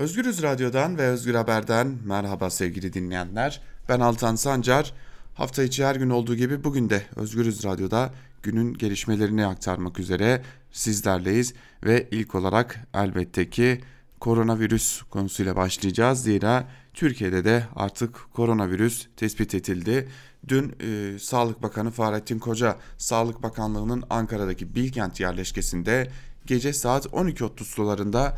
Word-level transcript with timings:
Özgürüz 0.00 0.42
Radyo'dan 0.42 0.98
ve 0.98 1.02
Özgür 1.02 1.34
Haber'den 1.34 1.98
merhaba 2.04 2.50
sevgili 2.50 2.92
dinleyenler. 2.92 3.60
Ben 3.88 4.00
Altan 4.00 4.34
Sancar. 4.34 4.92
Hafta 5.34 5.62
içi 5.62 5.84
her 5.84 5.96
gün 5.96 6.10
olduğu 6.10 6.34
gibi 6.34 6.64
bugün 6.64 6.90
de 6.90 7.02
Özgürüz 7.16 7.64
Radyo'da 7.64 8.14
günün 8.42 8.74
gelişmelerini 8.74 9.46
aktarmak 9.46 9.98
üzere 9.98 10.42
sizlerleyiz. 10.72 11.54
Ve 11.84 12.08
ilk 12.10 12.34
olarak 12.34 12.80
elbette 12.94 13.50
ki 13.50 13.80
koronavirüs 14.20 15.02
konusuyla 15.02 15.56
başlayacağız. 15.56 16.22
Zira 16.22 16.68
Türkiye'de 16.94 17.44
de 17.44 17.64
artık 17.76 18.32
koronavirüs 18.32 19.06
tespit 19.16 19.54
edildi. 19.54 20.08
Dün 20.48 20.74
e, 20.80 21.18
Sağlık 21.18 21.62
Bakanı 21.62 21.90
Fahrettin 21.90 22.38
Koca, 22.38 22.76
Sağlık 22.98 23.42
Bakanlığı'nın 23.42 24.04
Ankara'daki 24.10 24.74
Bilkent 24.74 25.20
yerleşkesinde 25.20 26.10
gece 26.46 26.72
saat 26.72 27.06
12.30 27.06 27.64
sularında 27.64 28.36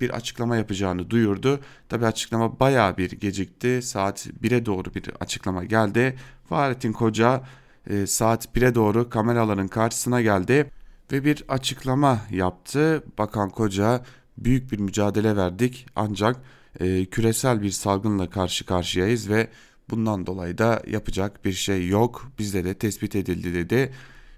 bir 0.00 0.10
açıklama 0.10 0.56
yapacağını 0.56 1.10
duyurdu. 1.10 1.60
Tabi 1.88 2.06
açıklama 2.06 2.60
baya 2.60 2.96
bir 2.96 3.10
gecikti. 3.10 3.82
Saat 3.82 4.26
1'e 4.26 4.66
doğru 4.66 4.94
bir 4.94 5.10
açıklama 5.20 5.64
geldi. 5.64 6.16
Fahrettin 6.48 6.92
Koca 6.92 7.42
e, 7.86 8.06
saat 8.06 8.56
1'e 8.56 8.74
doğru 8.74 9.10
kameraların 9.10 9.68
karşısına 9.68 10.22
geldi 10.22 10.70
ve 11.12 11.24
bir 11.24 11.44
açıklama 11.48 12.20
yaptı. 12.30 13.04
Bakan 13.18 13.50
Koca 13.50 14.02
büyük 14.38 14.72
bir 14.72 14.78
mücadele 14.78 15.36
verdik 15.36 15.86
ancak 15.96 16.36
e, 16.80 17.04
küresel 17.04 17.62
bir 17.62 17.70
salgınla 17.70 18.30
karşı 18.30 18.66
karşıyayız 18.66 19.28
ve 19.28 19.48
bundan 19.90 20.26
dolayı 20.26 20.58
da 20.58 20.82
yapacak 20.86 21.44
bir 21.44 21.52
şey 21.52 21.88
yok. 21.88 22.32
Bizde 22.38 22.64
de 22.64 22.74
tespit 22.74 23.16
edildi 23.16 23.54
dedi. 23.54 23.92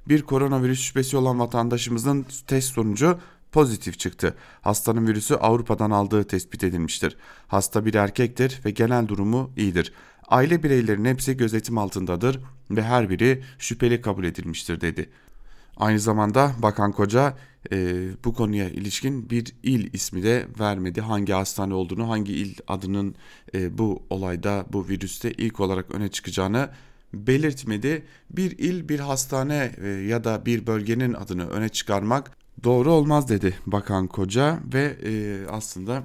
Bir 0.08 0.22
koronavirüs 0.22 0.80
şüphesi 0.80 1.16
olan 1.16 1.38
vatandaşımızın 1.38 2.26
test 2.46 2.72
sonucu 2.72 3.18
pozitif 3.52 3.98
çıktı. 3.98 4.34
Hastanın 4.60 5.06
virüsü 5.06 5.34
Avrupa'dan 5.34 5.90
aldığı 5.90 6.24
tespit 6.24 6.64
edilmiştir. 6.64 7.16
Hasta 7.46 7.86
bir 7.86 7.94
erkektir 7.94 8.60
ve 8.64 8.70
genel 8.70 9.08
durumu 9.08 9.50
iyidir. 9.56 9.92
Aile 10.28 10.62
bireylerinin 10.62 11.08
hepsi 11.08 11.36
gözetim 11.36 11.78
altındadır 11.78 12.40
ve 12.70 12.82
her 12.82 13.10
biri 13.10 13.42
şüpheli 13.58 14.00
kabul 14.00 14.24
edilmiştir 14.24 14.80
dedi. 14.80 15.10
Aynı 15.76 16.00
zamanda 16.00 16.52
Bakan 16.58 16.92
Koca 16.92 17.36
e, 17.72 18.08
bu 18.24 18.34
konuya 18.34 18.68
ilişkin 18.68 19.30
bir 19.30 19.54
il 19.62 19.94
ismi 19.94 20.22
de 20.22 20.46
vermedi. 20.60 21.00
Hangi 21.00 21.32
hastane 21.32 21.74
olduğunu, 21.74 22.08
hangi 22.08 22.32
il 22.32 22.54
adının 22.68 23.14
e, 23.54 23.78
bu 23.78 24.02
olayda, 24.10 24.66
bu 24.72 24.88
virüste 24.88 25.32
ilk 25.32 25.60
olarak 25.60 25.90
öne 25.90 26.08
çıkacağını 26.08 26.70
belirtmedi. 27.14 28.06
Bir 28.30 28.58
il, 28.58 28.88
bir 28.88 29.00
hastane 29.00 29.72
e, 29.82 29.88
ya 29.88 30.24
da 30.24 30.46
bir 30.46 30.66
bölgenin 30.66 31.14
adını 31.14 31.48
öne 31.48 31.68
çıkarmak 31.68 32.39
doğru 32.64 32.92
olmaz 32.92 33.28
dedi 33.28 33.54
Bakan 33.66 34.06
Koca 34.06 34.58
ve 34.74 34.96
e, 35.04 35.46
aslında 35.50 36.02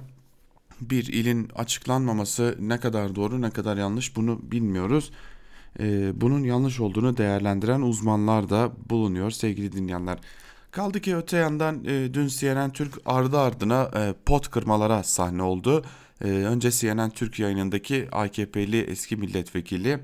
bir 0.80 1.06
ilin 1.06 1.48
açıklanmaması 1.54 2.56
ne 2.60 2.80
kadar 2.80 3.14
doğru 3.14 3.42
ne 3.42 3.50
kadar 3.50 3.76
yanlış 3.76 4.16
bunu 4.16 4.40
bilmiyoruz. 4.42 5.10
E, 5.80 6.12
bunun 6.20 6.44
yanlış 6.44 6.80
olduğunu 6.80 7.16
değerlendiren 7.16 7.80
uzmanlar 7.80 8.50
da 8.50 8.72
bulunuyor 8.90 9.30
sevgili 9.30 9.72
dinleyenler. 9.72 10.18
Kaldı 10.70 11.00
ki 11.00 11.16
öte 11.16 11.36
yandan 11.36 11.84
e, 11.84 12.14
dün 12.14 12.26
CNN 12.26 12.70
Türk 12.70 12.94
ardı 13.06 13.38
ardına 13.38 13.90
e, 13.94 14.14
pot 14.26 14.50
kırmalara 14.50 15.02
sahne 15.02 15.42
oldu. 15.42 15.84
E, 16.24 16.28
önce 16.28 16.70
CNN 16.70 17.10
Türk 17.10 17.38
yayınındaki 17.38 18.08
AKP'li 18.12 18.80
eski 18.80 19.16
milletvekili 19.16 19.98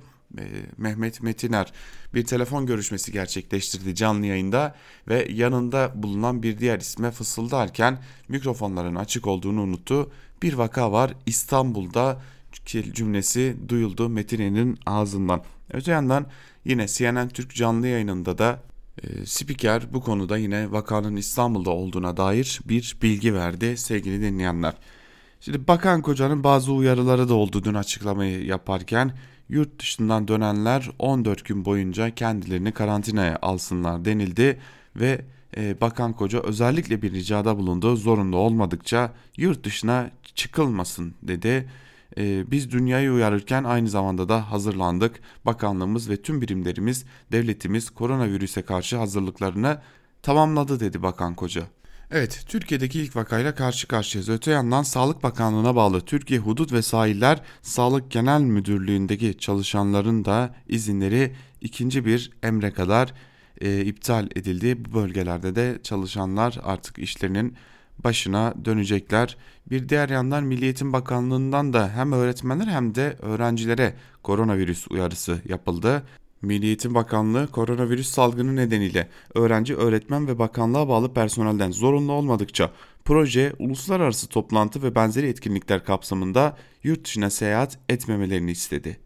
Mehmet 0.78 1.22
Metiner 1.22 1.72
bir 2.14 2.24
telefon 2.24 2.66
görüşmesi 2.66 3.12
gerçekleştirdi 3.12 3.94
canlı 3.94 4.26
yayında 4.26 4.74
ve 5.08 5.28
yanında 5.30 5.92
bulunan 5.94 6.42
bir 6.42 6.58
diğer 6.58 6.80
isme 6.80 7.10
fısıldarken 7.10 7.98
mikrofonların 8.28 8.94
açık 8.94 9.26
olduğunu 9.26 9.62
unuttu. 9.62 10.10
Bir 10.42 10.54
vaka 10.54 10.92
var 10.92 11.14
İstanbul'da 11.26 12.20
cümlesi 12.92 13.56
duyuldu 13.68 14.08
Metine'nin 14.08 14.78
ağzından. 14.86 15.42
Öte 15.72 15.92
yandan 15.92 16.26
yine 16.64 16.88
CNN 16.88 17.28
Türk 17.28 17.54
canlı 17.54 17.86
yayınında 17.86 18.38
da 18.38 18.62
e, 19.02 19.26
spiker 19.26 19.92
bu 19.92 20.00
konuda 20.00 20.38
yine 20.38 20.72
vakanın 20.72 21.16
İstanbul'da 21.16 21.70
olduğuna 21.70 22.16
dair 22.16 22.60
bir 22.68 22.96
bilgi 23.02 23.34
verdi 23.34 23.76
sevgili 23.76 24.22
dinleyenler. 24.22 24.74
Şimdi 25.40 25.68
Bakan 25.68 26.02
Koca'nın 26.02 26.44
bazı 26.44 26.72
uyarıları 26.72 27.28
da 27.28 27.34
oldu 27.34 27.64
dün 27.64 27.74
açıklamayı 27.74 28.44
yaparken 28.44 29.12
yurt 29.52 29.78
dışından 29.78 30.28
dönenler 30.28 30.90
14 30.98 31.44
gün 31.44 31.64
boyunca 31.64 32.10
kendilerini 32.10 32.72
karantinaya 32.72 33.38
alsınlar 33.42 34.04
denildi 34.04 34.60
ve 34.96 35.24
e, 35.56 35.80
Bakan 35.80 36.12
Koca 36.12 36.40
özellikle 36.40 37.02
bir 37.02 37.12
ricada 37.12 37.58
bulundu. 37.58 37.96
Zorunlu 37.96 38.36
olmadıkça 38.36 39.12
yurt 39.36 39.64
dışına 39.64 40.10
çıkılmasın 40.34 41.14
dedi. 41.22 41.68
E, 42.18 42.50
biz 42.50 42.70
dünyayı 42.70 43.12
uyarırken 43.12 43.64
aynı 43.64 43.88
zamanda 43.88 44.28
da 44.28 44.50
hazırlandık. 44.50 45.20
Bakanlığımız 45.46 46.10
ve 46.10 46.22
tüm 46.22 46.40
birimlerimiz, 46.40 47.04
devletimiz 47.32 47.90
koronavirüse 47.90 48.62
karşı 48.62 48.96
hazırlıklarını 48.96 49.80
tamamladı 50.22 50.80
dedi 50.80 51.02
Bakan 51.02 51.34
Koca. 51.34 51.62
Evet, 52.14 52.44
Türkiye'deki 52.48 53.00
ilk 53.00 53.16
vakayla 53.16 53.54
karşı 53.54 53.88
karşıyayız. 53.88 54.28
Öte 54.28 54.50
yandan 54.50 54.82
Sağlık 54.82 55.22
Bakanlığı'na 55.22 55.76
bağlı 55.76 56.00
Türkiye 56.00 56.40
Hudut 56.40 56.72
ve 56.72 56.82
Sahiller 56.82 57.42
Sağlık 57.62 58.10
Genel 58.10 58.40
Müdürlüğü'ndeki 58.40 59.38
çalışanların 59.38 60.24
da 60.24 60.54
izinleri 60.68 61.32
ikinci 61.60 62.04
bir 62.04 62.30
emre 62.42 62.70
kadar 62.70 63.14
e, 63.60 63.84
iptal 63.84 64.28
edildi. 64.36 64.84
Bu 64.84 64.94
bölgelerde 64.94 65.54
de 65.56 65.78
çalışanlar 65.82 66.58
artık 66.62 66.98
işlerinin 66.98 67.56
başına 68.04 68.54
dönecekler. 68.64 69.36
Bir 69.70 69.88
diğer 69.88 70.08
yandan 70.08 70.44
Milli 70.44 70.64
Eğitim 70.64 70.92
Bakanlığı'ndan 70.92 71.72
da 71.72 71.90
hem 71.94 72.12
öğretmenler 72.12 72.66
hem 72.66 72.94
de 72.94 73.16
öğrencilere 73.22 73.94
koronavirüs 74.22 74.86
uyarısı 74.90 75.42
yapıldı. 75.48 76.02
Milli 76.42 76.66
Eğitim 76.66 76.94
Bakanlığı 76.94 77.46
koronavirüs 77.46 78.08
salgını 78.08 78.56
nedeniyle 78.56 79.08
öğrenci, 79.34 79.76
öğretmen 79.76 80.28
ve 80.28 80.38
bakanlığa 80.38 80.88
bağlı 80.88 81.14
personelden 81.14 81.70
zorunlu 81.70 82.12
olmadıkça 82.12 82.70
proje, 83.04 83.52
uluslararası 83.58 84.28
toplantı 84.28 84.82
ve 84.82 84.94
benzeri 84.94 85.28
etkinlikler 85.28 85.84
kapsamında 85.84 86.56
yurt 86.82 87.04
dışına 87.04 87.30
seyahat 87.30 87.78
etmemelerini 87.88 88.50
istedi. 88.50 88.98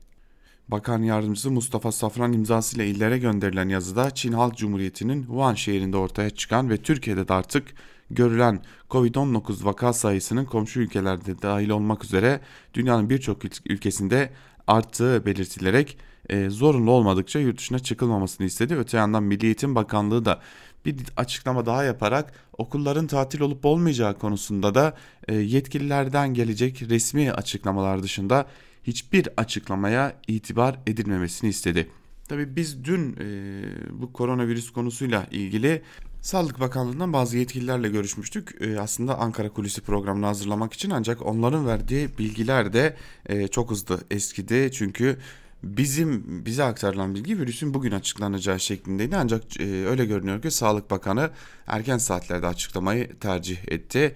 Bakan 0.68 1.02
Yardımcısı 1.02 1.50
Mustafa 1.50 1.92
Safran 1.92 2.32
imzasıyla 2.32 2.84
illere 2.84 3.18
gönderilen 3.18 3.68
yazıda 3.68 4.10
Çin 4.10 4.32
Halk 4.32 4.56
Cumhuriyeti'nin 4.56 5.22
Wuhan 5.22 5.54
şehrinde 5.54 5.96
ortaya 5.96 6.30
çıkan 6.30 6.70
ve 6.70 6.76
Türkiye'de 6.76 7.28
de 7.28 7.34
artık 7.34 7.74
görülen 8.10 8.62
Covid-19 8.90 9.64
vaka 9.64 9.92
sayısının 9.92 10.44
komşu 10.44 10.80
ülkelerde 10.80 11.42
dahil 11.42 11.68
olmak 11.68 12.04
üzere 12.04 12.40
dünyanın 12.74 13.10
birçok 13.10 13.38
ülkesinde 13.66 14.30
arttığı 14.66 15.26
belirtilerek 15.26 15.98
e, 16.28 16.50
zorunlu 16.50 16.90
olmadıkça 16.90 17.38
yurt 17.38 17.58
dışına 17.58 17.78
çıkılmamasını 17.78 18.46
istedi. 18.46 18.76
Öte 18.76 18.96
yandan 18.96 19.22
Milli 19.22 19.46
Eğitim 19.46 19.74
Bakanlığı 19.74 20.24
da 20.24 20.40
bir 20.84 20.96
açıklama 21.16 21.66
daha 21.66 21.84
yaparak 21.84 22.32
okulların 22.58 23.06
tatil 23.06 23.40
olup 23.40 23.64
olmayacağı 23.64 24.18
konusunda 24.18 24.74
da 24.74 24.96
e, 25.28 25.34
yetkililerden 25.34 26.34
gelecek 26.34 26.82
resmi 26.82 27.32
açıklamalar 27.32 28.02
dışında 28.02 28.46
hiçbir 28.84 29.28
açıklamaya 29.36 30.16
itibar 30.28 30.78
edilmemesini 30.86 31.50
istedi. 31.50 31.90
Tabii 32.28 32.56
biz 32.56 32.84
dün 32.84 33.16
e, 33.20 33.62
bu 33.90 34.12
koronavirüs 34.12 34.70
konusuyla 34.70 35.26
ilgili 35.30 35.82
Sağlık 36.26 36.60
Bakanlığı'ndan 36.60 37.12
bazı 37.12 37.38
yetkililerle 37.38 37.88
görüşmüştük. 37.88 38.56
Ee, 38.60 38.80
aslında 38.80 39.18
Ankara 39.18 39.48
Kulisi 39.48 39.80
programını 39.80 40.26
hazırlamak 40.26 40.72
için 40.72 40.90
ancak 40.90 41.26
onların 41.26 41.66
verdiği 41.66 42.18
bilgiler 42.18 42.72
de 42.72 42.96
e, 43.26 43.48
çok 43.48 43.70
hızlı 43.70 44.00
eskidi. 44.10 44.70
Çünkü 44.72 45.18
bizim 45.62 46.24
bize 46.46 46.64
aktarılan 46.64 47.14
bilgi 47.14 47.38
virüsün 47.38 47.74
bugün 47.74 47.92
açıklanacağı 47.92 48.60
şeklindeydi. 48.60 49.16
Ancak 49.16 49.60
e, 49.60 49.86
öyle 49.86 50.04
görünüyor 50.04 50.42
ki 50.42 50.50
Sağlık 50.50 50.90
Bakanı 50.90 51.30
erken 51.66 51.98
saatlerde 51.98 52.46
açıklamayı 52.46 53.18
tercih 53.18 53.58
etti. 53.68 54.14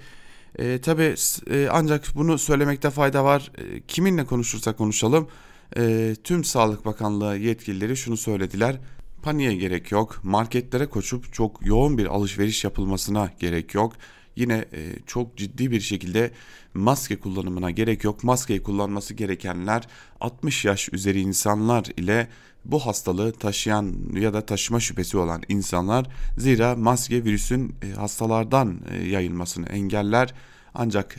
E, 0.59 0.81
tabii 0.81 1.15
e, 1.51 1.69
ancak 1.71 2.05
bunu 2.15 2.39
söylemekte 2.39 2.91
fayda 2.91 3.25
var. 3.25 3.53
E, 3.59 3.81
kiminle 3.81 4.25
konuşursak 4.25 4.79
konuşalım. 4.79 5.29
E, 5.77 6.15
tüm 6.25 6.45
Sağlık 6.45 6.85
Bakanlığı 6.85 7.37
yetkilileri 7.37 7.97
şunu 7.97 8.17
söylediler. 8.17 8.79
Paniğe 9.23 9.55
gerek 9.55 9.93
yok. 9.93 10.21
Marketlere 10.23 10.87
koşup 10.87 11.33
çok 11.33 11.67
yoğun 11.67 11.99
bir 11.99 12.07
alışveriş 12.07 12.65
yapılmasına 12.65 13.31
gerek 13.41 13.75
yok. 13.75 13.93
Yine 14.37 14.65
e, 14.73 14.93
çok 15.07 15.37
ciddi 15.37 15.71
bir 15.71 15.81
şekilde 15.81 16.31
maske 16.75 17.21
kullanımına 17.21 17.71
gerek 17.71 18.05
yok. 18.05 18.25
Maskeyi 18.25 18.63
kullanması 18.63 19.15
gerekenler 19.15 19.89
60 20.21 20.65
yaş 20.65 20.89
üzeri 20.93 21.21
insanlar 21.21 21.85
ile 21.97 22.29
bu 22.65 22.79
hastalığı 22.79 23.33
taşıyan 23.33 23.95
ya 24.15 24.35
da 24.35 24.47
taşıma 24.47 24.81
şüphesi 24.81 25.19
olan 25.19 25.43
insanlar 25.49 26.07
zira 26.39 26.77
maske 26.77 27.25
virüsün 27.25 27.75
e, 27.83 27.91
hastalardan 27.93 28.81
e, 28.91 29.09
yayılmasını 29.09 29.67
engeller. 29.67 30.35
Ancak 30.75 31.17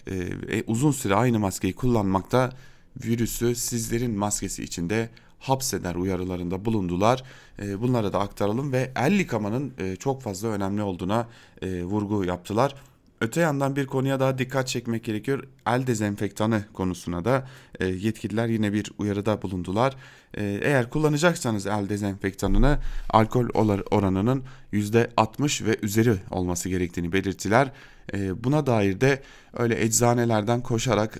e, 0.49 0.63
uzun 0.67 0.91
süre 0.91 1.15
aynı 1.15 1.39
maskeyi 1.39 1.73
kullanmakta 1.73 2.49
virüsü 3.05 3.55
sizlerin 3.55 4.17
maskesi 4.17 4.63
içinde 4.63 5.09
hapseder 5.41 5.95
uyarılarında 5.95 6.65
bulundular. 6.65 7.23
E, 7.61 7.81
bunları 7.81 8.13
da 8.13 8.19
aktaralım 8.19 8.71
ve 8.71 8.91
el 8.95 9.19
yıkamanın 9.19 9.73
e, 9.77 9.95
çok 9.95 10.21
fazla 10.21 10.47
önemli 10.47 10.81
olduğuna 10.81 11.27
e, 11.61 11.83
vurgu 11.83 12.25
yaptılar. 12.25 12.75
Öte 13.21 13.41
yandan 13.41 13.75
bir 13.75 13.85
konuya 13.85 14.19
daha 14.19 14.37
dikkat 14.37 14.67
çekmek 14.67 15.03
gerekiyor. 15.03 15.43
El 15.67 15.87
dezenfektanı 15.87 16.63
konusuna 16.73 17.25
da 17.25 17.47
e, 17.79 17.85
yetkililer 17.87 18.47
yine 18.47 18.73
bir 18.73 18.91
uyarıda 18.97 19.41
bulundular. 19.41 19.95
Eğer 20.37 20.89
kullanacaksanız 20.89 21.67
el 21.67 21.89
dezenfektanını 21.89 22.79
alkol 23.09 23.47
oranının 23.91 24.43
%60 24.73 25.65
ve 25.65 25.77
üzeri 25.81 26.15
olması 26.31 26.69
gerektiğini 26.69 27.11
belirttiler. 27.11 27.71
Buna 28.35 28.65
dair 28.65 29.01
de 29.01 29.21
öyle 29.53 29.83
eczanelerden 29.83 30.61
koşarak 30.61 31.19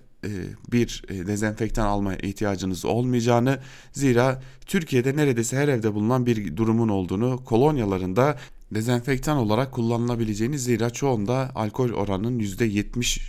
bir 0.71 1.03
e, 1.09 1.27
dezenfektan 1.27 1.85
almaya 1.85 2.17
ihtiyacınız 2.17 2.85
olmayacağını 2.85 3.59
zira 3.91 4.41
Türkiye'de 4.65 5.15
neredeyse 5.15 5.57
her 5.57 5.67
evde 5.67 5.93
bulunan 5.93 6.25
bir 6.25 6.57
durumun 6.57 6.89
olduğunu 6.89 7.43
kolonyalarında 7.45 8.37
dezenfektan 8.71 9.37
olarak 9.37 9.71
kullanılabileceğini 9.71 10.59
zira 10.59 10.89
çoğunda 10.89 11.51
alkol 11.55 11.89
oranının 11.89 12.39
%70 12.39 13.19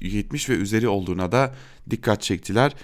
70 0.00 0.48
ve 0.48 0.54
üzeri 0.54 0.88
olduğuna 0.88 1.32
da 1.32 1.54
dikkat 1.90 2.22
çektiler. 2.22 2.74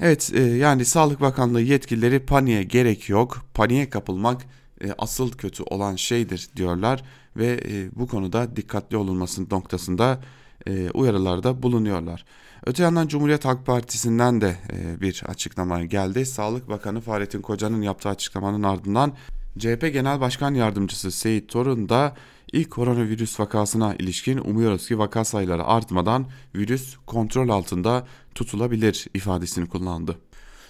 Evet 0.00 0.32
e, 0.34 0.42
yani 0.42 0.84
Sağlık 0.84 1.20
Bakanlığı 1.20 1.60
yetkilileri 1.60 2.18
paniğe 2.18 2.62
gerek 2.62 3.08
yok. 3.08 3.44
Paniğe 3.54 3.90
kapılmak 3.90 4.42
e, 4.84 4.92
asıl 4.98 5.32
kötü 5.32 5.62
olan 5.62 5.96
şeydir 5.96 6.48
diyorlar 6.56 7.02
ve 7.36 7.60
e, 7.68 7.88
bu 7.96 8.06
konuda 8.06 8.56
dikkatli 8.56 8.96
olunması 8.96 9.42
noktasında 9.50 10.20
e, 10.66 10.90
uyarılarda 10.90 11.62
bulunuyorlar. 11.62 12.24
Öte 12.66 12.82
yandan 12.82 13.08
Cumhuriyet 13.08 13.44
Halk 13.44 13.66
Partisi'nden 13.66 14.40
de 14.40 14.56
e, 14.72 15.00
bir 15.00 15.22
açıklama 15.26 15.84
geldi. 15.84 16.26
Sağlık 16.26 16.68
Bakanı 16.68 17.00
Fahrettin 17.00 17.42
Koca'nın 17.42 17.82
yaptığı 17.82 18.08
açıklamanın 18.08 18.62
ardından 18.62 19.12
CHP 19.58 19.92
Genel 19.92 20.20
Başkan 20.20 20.54
Yardımcısı 20.54 21.10
Seyit 21.10 21.48
Torun 21.48 21.88
da 21.88 22.14
ilk 22.52 22.70
koronavirüs 22.70 23.40
vakasına 23.40 23.94
ilişkin 23.94 24.38
umuyoruz 24.38 24.88
ki 24.88 24.98
vaka 24.98 25.24
sayıları 25.24 25.64
artmadan 25.64 26.26
virüs 26.54 26.96
kontrol 27.06 27.48
altında 27.48 28.06
tutulabilir 28.34 29.06
ifadesini 29.14 29.68
kullandı. 29.68 30.18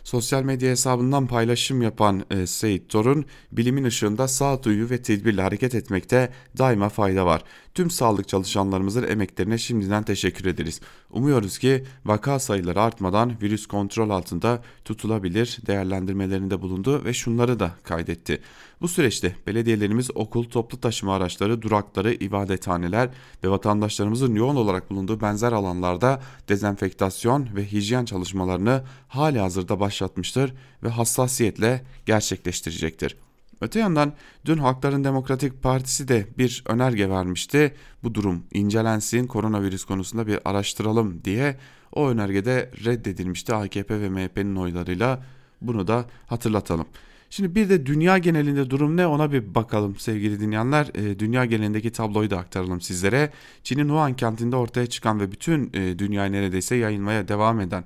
Sosyal 0.04 0.42
medya 0.42 0.70
hesabından 0.70 1.26
paylaşım 1.26 1.82
yapan 1.82 2.24
e, 2.30 2.46
Seyit 2.46 2.88
Torun, 2.88 3.24
bilimin 3.52 3.84
ışığında 3.84 4.28
sağduyu 4.28 4.90
ve 4.90 5.02
tedbirle 5.02 5.42
hareket 5.42 5.74
etmekte 5.74 6.32
daima 6.58 6.88
fayda 6.88 7.26
var. 7.26 7.42
Tüm 7.76 7.90
sağlık 7.90 8.28
çalışanlarımızın 8.28 9.02
emeklerine 9.02 9.58
şimdiden 9.58 10.02
teşekkür 10.02 10.46
ederiz. 10.46 10.80
Umuyoruz 11.10 11.58
ki 11.58 11.84
vaka 12.04 12.38
sayıları 12.38 12.80
artmadan 12.80 13.40
virüs 13.42 13.66
kontrol 13.66 14.10
altında 14.10 14.62
tutulabilir 14.84 15.58
değerlendirmelerinde 15.66 16.62
bulundu 16.62 17.04
ve 17.04 17.14
şunları 17.14 17.60
da 17.60 17.74
kaydetti. 17.82 18.40
Bu 18.80 18.88
süreçte 18.88 19.36
belediyelerimiz 19.46 20.10
okul, 20.14 20.44
toplu 20.44 20.80
taşıma 20.80 21.14
araçları, 21.14 21.62
durakları, 21.62 22.12
ibadethaneler 22.12 23.08
ve 23.44 23.50
vatandaşlarımızın 23.50 24.34
yoğun 24.34 24.56
olarak 24.56 24.90
bulunduğu 24.90 25.20
benzer 25.20 25.52
alanlarda 25.52 26.20
dezenfektasyon 26.48 27.48
ve 27.56 27.72
hijyen 27.72 28.04
çalışmalarını 28.04 28.84
hali 29.08 29.38
hazırda 29.38 29.80
başlatmıştır 29.80 30.54
ve 30.82 30.88
hassasiyetle 30.88 31.84
gerçekleştirecektir. 32.06 33.16
Öte 33.60 33.78
yandan 33.78 34.12
dün 34.44 34.58
Halkların 34.58 35.04
Demokratik 35.04 35.62
Partisi 35.62 36.08
de 36.08 36.26
bir 36.38 36.62
önerge 36.66 37.10
vermişti. 37.10 37.74
Bu 38.02 38.14
durum 38.14 38.42
incelensin, 38.52 39.26
koronavirüs 39.26 39.84
konusunda 39.84 40.26
bir 40.26 40.38
araştıralım 40.44 41.24
diye 41.24 41.56
o 41.92 42.08
önergede 42.08 42.70
reddedilmişti 42.84 43.54
AKP 43.54 44.00
ve 44.00 44.08
MHP'nin 44.08 44.56
oylarıyla. 44.56 45.22
Bunu 45.60 45.86
da 45.86 46.04
hatırlatalım. 46.26 46.86
Şimdi 47.30 47.54
bir 47.54 47.68
de 47.68 47.86
dünya 47.86 48.18
genelinde 48.18 48.70
durum 48.70 48.96
ne 48.96 49.06
ona 49.06 49.32
bir 49.32 49.54
bakalım 49.54 49.96
sevgili 49.96 50.40
dinleyenler. 50.40 50.90
E, 50.94 51.18
dünya 51.18 51.44
genelindeki 51.44 51.92
tabloyu 51.92 52.30
da 52.30 52.38
aktaralım 52.38 52.80
sizlere. 52.80 53.30
Çin'in 53.62 53.82
Wuhan 53.82 54.16
kentinde 54.16 54.56
ortaya 54.56 54.86
çıkan 54.86 55.20
ve 55.20 55.32
bütün 55.32 55.70
e, 55.74 55.98
dünyayı 55.98 56.32
neredeyse 56.32 56.76
yayılmaya 56.76 57.28
devam 57.28 57.60
eden 57.60 57.84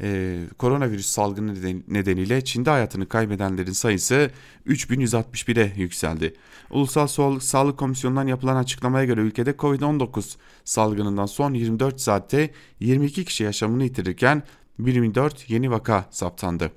e, 0.00 0.38
koronavirüs 0.58 1.06
salgını 1.06 1.54
nedeniyle 1.88 2.44
Çin'de 2.44 2.70
hayatını 2.70 3.08
kaybedenlerin 3.08 3.72
sayısı 3.72 4.30
3161'e 4.66 5.72
yükseldi. 5.76 6.34
Ulusal 6.70 7.06
Sağlık 7.40 7.78
Komisyonu'ndan 7.78 8.26
yapılan 8.26 8.56
açıklamaya 8.56 9.04
göre 9.04 9.20
ülkede 9.20 9.50
Covid-19 9.50 10.36
salgınından 10.64 11.26
son 11.26 11.54
24 11.54 12.00
saatte 12.00 12.50
22 12.80 13.24
kişi 13.24 13.44
yaşamını 13.44 13.84
yitirirken 13.84 14.42
24 14.78 15.50
yeni 15.50 15.70
vaka 15.70 16.06
saptandı. 16.10 16.72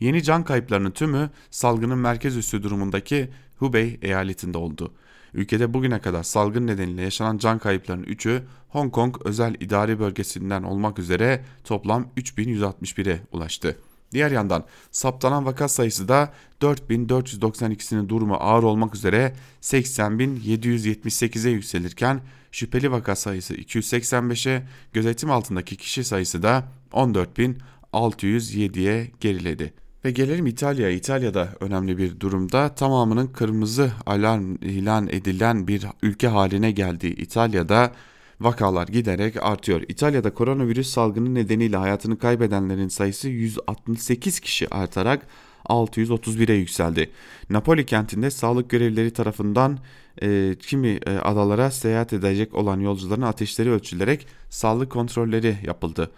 Yeni 0.00 0.22
can 0.22 0.44
kayıplarının 0.44 0.90
tümü 0.90 1.30
salgının 1.50 1.98
merkez 1.98 2.36
üssü 2.36 2.62
durumundaki 2.62 3.28
Hubei 3.58 3.98
eyaletinde 4.02 4.58
oldu. 4.58 4.92
Ülkede 5.34 5.74
bugüne 5.74 5.98
kadar 5.98 6.22
salgın 6.22 6.66
nedeniyle 6.66 7.02
yaşanan 7.02 7.38
can 7.38 7.58
kayıplarının 7.58 8.04
3'ü 8.04 8.42
Hong 8.68 8.92
Kong 8.92 9.16
özel 9.24 9.54
idari 9.54 10.00
bölgesinden 10.00 10.62
olmak 10.62 10.98
üzere 10.98 11.44
toplam 11.64 12.08
3161'e 12.16 13.20
ulaştı. 13.32 13.76
Diğer 14.12 14.30
yandan 14.30 14.64
saptanan 14.90 15.46
vaka 15.46 15.68
sayısı 15.68 16.08
da 16.08 16.32
4492'sinin 16.60 18.08
durumu 18.08 18.34
ağır 18.34 18.62
olmak 18.62 18.94
üzere 18.94 19.34
80.778'e 19.62 21.50
yükselirken 21.50 22.20
şüpheli 22.52 22.90
vaka 22.90 23.16
sayısı 23.16 23.54
285'e, 23.54 24.62
gözetim 24.92 25.30
altındaki 25.30 25.76
kişi 25.76 26.04
sayısı 26.04 26.42
da 26.42 26.64
14.607'ye 26.92 29.10
geriledi. 29.20 29.72
Ve 30.04 30.10
gelelim 30.10 30.46
İtalya'ya. 30.46 30.92
İtalya'da 30.92 31.48
önemli 31.60 31.98
bir 31.98 32.20
durumda 32.20 32.74
tamamının 32.74 33.26
kırmızı 33.26 33.92
alarm 34.06 34.54
ilan 34.54 35.08
edilen 35.08 35.68
bir 35.68 35.86
ülke 36.02 36.28
haline 36.28 36.70
geldiği 36.70 37.14
İtalya'da 37.14 37.92
vakalar 38.40 38.88
giderek 38.88 39.42
artıyor. 39.42 39.82
İtalya'da 39.88 40.34
koronavirüs 40.34 40.90
salgını 40.90 41.34
nedeniyle 41.34 41.76
hayatını 41.76 42.18
kaybedenlerin 42.18 42.88
sayısı 42.88 43.28
168 43.28 44.40
kişi 44.40 44.74
artarak 44.74 45.26
631'e 45.64 46.54
yükseldi. 46.54 47.10
Napoli 47.50 47.86
kentinde 47.86 48.30
sağlık 48.30 48.70
görevlileri 48.70 49.10
tarafından 49.10 49.78
e, 50.22 50.54
kimi 50.60 50.88
e, 50.88 51.18
adalara 51.18 51.70
seyahat 51.70 52.12
edecek 52.12 52.54
olan 52.54 52.80
yolcuların 52.80 53.22
ateşleri 53.22 53.70
ölçülerek 53.70 54.26
sağlık 54.50 54.90
kontrolleri 54.90 55.56
yapıldı. 55.66 56.10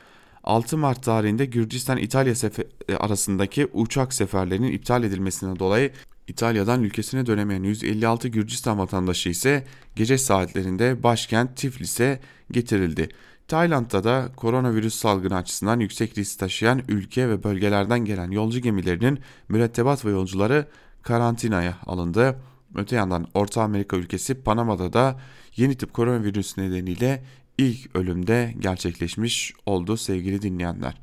6 0.44 0.78
Mart 0.78 1.02
tarihinde 1.02 1.44
Gürcistan-İtalya 1.44 2.34
e, 2.88 2.96
arasındaki 2.96 3.66
uçak 3.72 4.14
seferlerinin 4.14 4.72
iptal 4.72 5.04
edilmesine 5.04 5.58
dolayı 5.58 5.92
İtalya'dan 6.28 6.82
ülkesine 6.82 7.26
dönemeyen 7.26 7.62
156 7.62 8.28
Gürcistan 8.28 8.78
vatandaşı 8.78 9.28
ise 9.28 9.64
gece 9.96 10.18
saatlerinde 10.18 11.02
başkent 11.02 11.56
Tiflis'e 11.56 12.20
getirildi. 12.50 13.08
Tayland'da 13.48 14.04
da 14.04 14.28
koronavirüs 14.36 14.94
salgını 14.94 15.36
açısından 15.36 15.80
yüksek 15.80 16.18
risk 16.18 16.38
taşıyan 16.38 16.82
ülke 16.88 17.28
ve 17.28 17.44
bölgelerden 17.44 18.04
gelen 18.04 18.30
yolcu 18.30 18.60
gemilerinin 18.60 19.18
mürettebat 19.48 20.04
ve 20.04 20.10
yolcuları 20.10 20.66
karantinaya 21.02 21.76
alındı. 21.86 22.36
Öte 22.74 22.96
yandan 22.96 23.26
Orta 23.34 23.62
Amerika 23.62 23.96
ülkesi 23.96 24.34
Panama'da 24.34 24.92
da 24.92 25.20
yeni 25.56 25.74
tip 25.74 25.92
koronavirüs 25.94 26.58
nedeniyle 26.58 27.24
ilk 27.58 27.96
ölümde 27.96 28.54
gerçekleşmiş 28.58 29.52
oldu 29.66 29.96
sevgili 29.96 30.42
dinleyenler. 30.42 31.00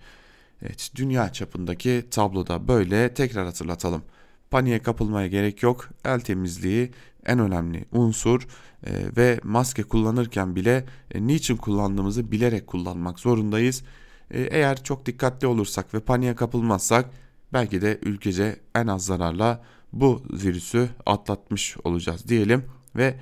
Evet 0.62 0.92
dünya 0.96 1.34
çapındaki 1.34 2.06
tabloda 2.12 2.68
böyle 2.68 3.14
tekrar 3.14 3.46
hatırlatalım. 3.46 4.04
Paniğe 4.52 4.80
kapılmaya 4.80 5.28
gerek 5.28 5.64
yok. 5.64 5.90
El 6.06 6.20
temizliği 6.20 6.92
en 7.26 7.40
önemli 7.40 7.86
unsur 7.92 8.48
e, 8.86 8.92
ve 9.18 9.40
maske 9.44 9.84
kullanırken 9.84 10.56
bile 10.56 10.86
e, 11.12 11.28
niçin 11.28 11.58
kullandığımızı 11.58 12.32
bilerek 12.32 12.68
kullanmak 12.68 13.20
zorundayız. 13.20 13.84
E, 14.32 14.42
eğer 14.42 14.84
çok 14.84 15.06
dikkatli 15.06 15.48
olursak 15.48 15.94
ve 15.94 16.00
paniğe 16.00 16.36
kapılmazsak 16.36 17.10
belki 17.54 17.82
de 17.82 18.00
ülkece 18.02 18.60
en 18.76 18.88
az 18.88 19.06
zararla 19.06 19.64
bu 19.94 20.24
virüsü 20.30 20.90
atlatmış 21.06 21.78
olacağız 21.84 22.28
diyelim 22.28 22.66
ve 22.96 23.16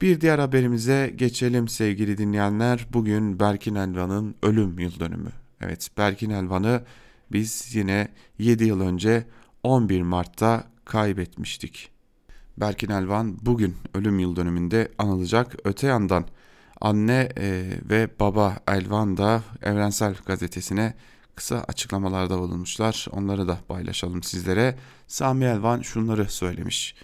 bir 0.00 0.20
diğer 0.20 0.38
haberimize 0.38 1.12
geçelim 1.16 1.68
sevgili 1.68 2.18
dinleyenler. 2.18 2.86
Bugün 2.92 3.40
Berkin 3.40 3.74
Elvan'ın 3.74 4.34
ölüm 4.42 4.78
yıl 4.78 5.00
dönümü. 5.00 5.30
Evet 5.60 5.90
Berkin 5.98 6.30
Elvan'ı 6.30 6.82
biz 7.32 7.74
yine 7.74 8.08
7 8.38 8.64
yıl 8.64 8.80
önce 8.80 9.26
11 9.62 10.02
Mart'ta 10.02 10.64
kaybetmiştik. 10.84 11.90
Berkin 12.56 12.90
Elvan 12.90 13.38
bugün 13.42 13.76
ölüm 13.94 14.18
yıl 14.18 14.36
dönümünde 14.36 14.88
anılacak. 14.98 15.56
Öte 15.64 15.86
yandan 15.86 16.24
anne 16.80 17.28
e, 17.38 17.70
ve 17.90 18.08
baba 18.20 18.56
Elvan 18.68 19.16
da 19.16 19.42
Evrensel 19.62 20.14
Gazetesi'ne 20.26 20.94
kısa 21.34 21.64
açıklamalarda 21.68 22.38
bulunmuşlar. 22.38 23.06
Onları 23.12 23.48
da 23.48 23.58
paylaşalım 23.68 24.22
sizlere. 24.22 24.78
Sami 25.06 25.44
Elvan 25.44 25.80
şunları 25.80 26.30
söylemiş. 26.30 26.94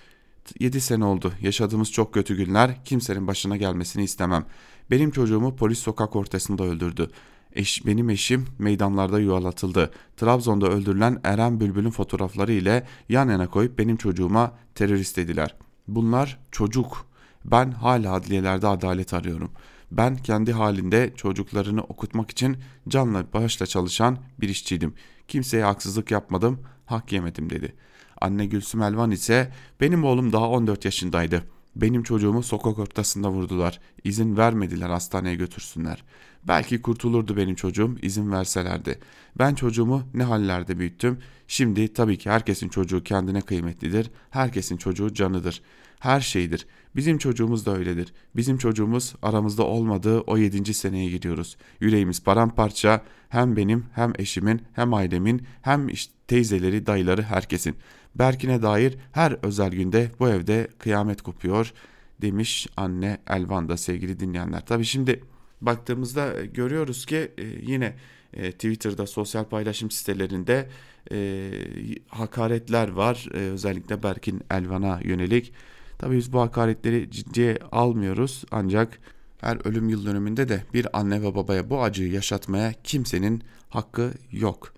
7 0.60 0.80
sene 0.80 1.04
oldu. 1.04 1.32
Yaşadığımız 1.40 1.92
çok 1.92 2.14
kötü 2.14 2.36
günler. 2.36 2.84
Kimsenin 2.84 3.26
başına 3.26 3.56
gelmesini 3.56 4.04
istemem. 4.04 4.44
Benim 4.90 5.10
çocuğumu 5.10 5.56
polis 5.56 5.78
sokak 5.78 6.16
ortasında 6.16 6.64
öldürdü. 6.64 7.10
Eş, 7.52 7.86
benim 7.86 8.10
eşim 8.10 8.46
meydanlarda 8.58 9.20
yuvalatıldı. 9.20 9.90
Trabzon'da 10.16 10.68
öldürülen 10.68 11.20
Eren 11.24 11.60
Bülbül'ün 11.60 11.90
fotoğrafları 11.90 12.52
ile 12.52 12.86
yan 13.08 13.28
yana 13.28 13.50
koyup 13.50 13.78
benim 13.78 13.96
çocuğuma 13.96 14.52
terörist 14.74 15.16
dediler. 15.16 15.54
Bunlar 15.88 16.38
çocuk. 16.52 17.06
Ben 17.44 17.70
hala 17.70 18.12
adliyelerde 18.12 18.66
adalet 18.66 19.14
arıyorum. 19.14 19.50
Ben 19.90 20.16
kendi 20.16 20.52
halinde 20.52 21.12
çocuklarını 21.16 21.82
okutmak 21.82 22.30
için 22.30 22.56
canla 22.88 23.24
başla 23.32 23.66
çalışan 23.66 24.18
bir 24.40 24.48
işçiydim. 24.48 24.94
Kimseye 25.28 25.64
haksızlık 25.64 26.10
yapmadım, 26.10 26.60
hak 26.86 27.12
yemedim 27.12 27.50
dedi. 27.50 27.74
Anne 28.20 28.46
Gülsüm 28.46 28.82
Elvan 28.82 29.10
ise 29.10 29.52
benim 29.80 30.04
oğlum 30.04 30.32
daha 30.32 30.48
14 30.48 30.84
yaşındaydı. 30.84 31.42
Benim 31.76 32.02
çocuğumu 32.02 32.42
sokak 32.42 32.78
ortasında 32.78 33.30
vurdular. 33.30 33.80
İzin 34.04 34.36
vermediler 34.36 34.90
hastaneye 34.90 35.34
götürsünler. 35.34 36.04
Belki 36.48 36.82
kurtulurdu 36.82 37.36
benim 37.36 37.54
çocuğum 37.54 37.96
izin 38.02 38.32
verselerdi. 38.32 38.98
Ben 39.38 39.54
çocuğumu 39.54 40.02
ne 40.14 40.22
hallerde 40.22 40.78
büyüttüm. 40.78 41.18
Şimdi 41.48 41.92
tabii 41.92 42.18
ki 42.18 42.30
herkesin 42.30 42.68
çocuğu 42.68 43.02
kendine 43.02 43.40
kıymetlidir. 43.40 44.10
Herkesin 44.30 44.76
çocuğu 44.76 45.14
canıdır. 45.14 45.62
Her 46.00 46.20
şeydir. 46.20 46.66
Bizim 46.96 47.18
çocuğumuz 47.18 47.66
da 47.66 47.76
öyledir. 47.76 48.12
Bizim 48.36 48.58
çocuğumuz 48.58 49.14
aramızda 49.22 49.62
olmadığı 49.62 50.20
o 50.20 50.36
yedinci 50.36 50.74
seneye 50.74 51.10
gidiyoruz. 51.10 51.56
Yüreğimiz 51.80 52.22
paramparça 52.22 53.02
hem 53.28 53.56
benim 53.56 53.84
hem 53.94 54.12
eşimin 54.18 54.62
hem 54.72 54.94
ailemin 54.94 55.42
hem 55.62 55.88
işte 55.88 56.12
teyzeleri 56.26 56.86
dayıları 56.86 57.22
herkesin. 57.22 57.76
Berkin'e 58.14 58.62
dair 58.62 58.96
her 59.12 59.36
özel 59.42 59.70
günde 59.70 60.10
bu 60.20 60.28
evde 60.28 60.68
kıyamet 60.78 61.22
kopuyor 61.22 61.72
demiş 62.22 62.66
anne 62.76 63.18
Elvan'da 63.30 63.76
sevgili 63.76 64.20
dinleyenler. 64.20 64.66
Tabi 64.66 64.84
şimdi 64.84 65.20
baktığımızda 65.60 66.44
görüyoruz 66.44 67.06
ki 67.06 67.32
e, 67.38 67.44
yine 67.44 67.94
e, 68.32 68.52
Twitter'da 68.52 69.06
sosyal 69.06 69.44
paylaşım 69.44 69.90
sitelerinde 69.90 70.68
e, 71.12 71.50
hakaretler 72.08 72.88
var 72.88 73.28
özellikle 73.32 74.02
Berkin 74.02 74.42
Elvan'a 74.50 75.00
yönelik. 75.04 75.52
Tabii 75.98 76.16
biz 76.16 76.32
bu 76.32 76.40
hakaretleri 76.40 77.10
ciddiye 77.10 77.58
almıyoruz 77.72 78.44
ancak 78.50 78.98
her 79.40 79.66
ölüm 79.66 79.88
yıl 79.88 80.06
dönümünde 80.06 80.48
de 80.48 80.62
bir 80.74 80.98
anne 80.98 81.22
ve 81.22 81.34
babaya 81.34 81.70
bu 81.70 81.82
acıyı 81.82 82.12
yaşatmaya 82.12 82.72
kimsenin 82.84 83.42
hakkı 83.68 84.12
yok. 84.32 84.72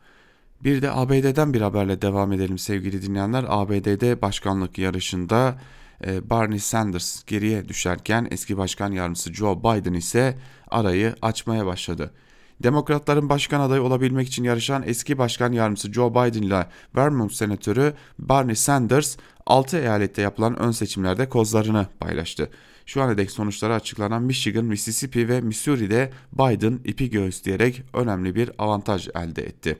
Bir 0.65 0.83
de 0.83 0.91
ABD'den 0.91 1.55
bir 1.55 1.61
haberle 1.61 2.03
devam 2.03 2.33
edelim 2.33 2.59
sevgili 2.59 3.03
dinleyenler. 3.03 3.45
ABD'de 3.49 4.23
başkanlık 4.23 4.79
yarışında 4.79 5.61
e, 6.07 6.31
Barney 6.31 6.59
Sanders 6.59 7.25
geriye 7.25 7.69
düşerken 7.69 8.29
eski 8.31 8.57
başkan 8.57 8.93
yardımcısı 8.93 9.35
Joe 9.35 9.59
Biden 9.59 9.93
ise 9.93 10.39
arayı 10.71 11.15
açmaya 11.23 11.67
başladı. 11.67 12.11
Demokratların 12.63 13.29
başkan 13.29 13.61
adayı 13.61 13.83
olabilmek 13.83 14.29
için 14.29 14.45
yarışan 14.45 14.83
eski 14.87 15.19
başkan 15.19 15.53
yardımcısı 15.53 15.93
Joe 15.93 16.11
Biden 16.11 16.43
ile 16.43 16.67
Vermont 16.97 17.33
senatörü 17.33 17.95
Barney 18.19 18.57
Sanders 18.57 19.17
6 19.49 19.79
eyalette 19.79 20.23
yapılan 20.23 20.59
ön 20.59 20.71
seçimlerde 20.71 21.29
kozlarını 21.29 21.87
paylaştı. 22.01 22.51
Şu 22.87 23.03
ana 23.03 23.19
dek 23.19 23.31
sonuçları 23.31 23.75
açıklanan 23.75 24.23
Michigan, 24.23 24.65
Mississippi 24.65 25.29
ve 25.29 25.41
Missouri'de 25.41 26.13
Biden 26.33 26.81
ipi 26.85 27.11
göğüsleyerek 27.11 27.83
önemli 27.95 28.35
bir 28.35 28.51
avantaj 28.59 29.09
elde 29.15 29.43
etti. 29.43 29.79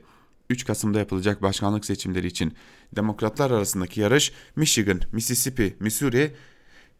3 0.49 0.65
Kasım'da 0.65 0.99
yapılacak 0.99 1.41
başkanlık 1.41 1.85
seçimleri 1.85 2.27
için 2.27 2.53
demokratlar 2.95 3.51
arasındaki 3.51 4.01
yarış 4.01 4.31
Michigan, 4.55 5.01
Mississippi, 5.11 5.75
Missouri, 5.79 6.31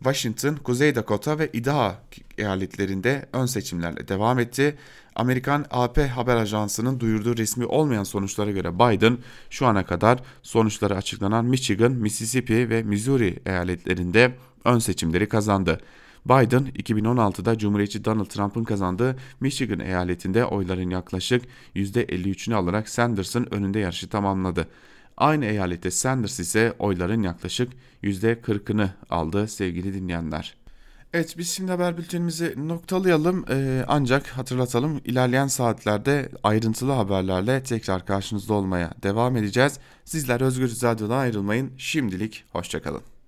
Washington, 0.04 0.56
Kuzey 0.56 0.96
Dakota 0.96 1.40
ve 1.40 1.50
Idaho 1.54 1.96
eyaletlerinde 2.38 3.26
ön 3.34 3.46
seçimlerle 3.46 4.08
devam 4.08 4.40
etti. 4.40 4.78
Amerikan 5.16 5.66
AP 5.72 5.98
haber 5.98 6.36
ajansının 6.36 7.00
duyurduğu 7.00 7.38
resmi 7.38 7.66
olmayan 7.66 8.04
sonuçlara 8.04 8.52
göre 8.52 8.76
Biden 8.76 9.18
şu 9.50 9.66
ana 9.66 9.86
kadar 9.86 10.20
sonuçları 10.44 10.96
açıklanan 10.96 11.46
Michigan, 11.46 11.92
Mississippi 11.92 12.70
ve 12.70 12.84
Missouri 12.84 13.40
eyaletlerinde 13.46 14.36
ön 14.66 14.80
seçimleri 14.80 15.30
kazandı. 15.30 15.80
Biden 16.26 16.68
2016'da 16.68 17.58
Cumhuriyetçi 17.58 18.06
Donald 18.06 18.26
Trump'ın 18.26 18.64
kazandığı 18.64 19.16
Michigan 19.40 19.80
eyaletinde 19.80 20.46
oyların 20.46 20.90
yaklaşık 20.90 21.44
%53'ünü 21.76 22.56
alarak 22.56 22.90
Sanders'ın 22.90 23.48
önünde 23.52 23.80
yarışı 23.80 24.10
tamamladı. 24.10 24.68
Aynı 25.20 25.46
eyalette 25.46 25.92
Sanders 25.92 26.40
ise 26.40 26.74
oyların 26.80 27.24
yaklaşık 27.24 27.74
%40'ını 28.04 28.90
aldı 29.10 29.48
sevgili 29.48 29.94
dinleyenler. 29.94 30.56
Evet 31.14 31.36
biz 31.38 31.50
şimdi 31.50 31.72
haber 31.72 31.98
bültenimizi 31.98 32.54
noktalayalım 32.68 33.46
ee, 33.50 33.86
ancak 33.88 34.28
hatırlatalım 34.28 35.02
ilerleyen 35.06 35.48
saatlerde 35.48 36.30
ayrıntılı 36.44 36.92
haberlerle 36.92 37.64
tekrar 37.64 38.06
karşınızda 38.06 38.54
olmaya 38.54 38.94
devam 39.04 39.38
edeceğiz. 39.38 39.80
Sizler 40.06 40.42
Özgür 40.42 40.70
Radyo'dan 40.70 41.18
ayrılmayın 41.18 41.72
şimdilik 41.78 42.44
hoşçakalın. 42.52 43.02